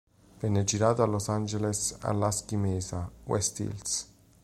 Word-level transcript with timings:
Venne 0.39 0.63
girato 0.63 1.03
a 1.03 1.05
Los 1.05 1.29
Angeles 1.29 1.95
a 1.99 2.11
Lasky 2.11 2.55
Mesa, 2.55 3.07
West 3.25 3.59
Hills. 3.59 4.09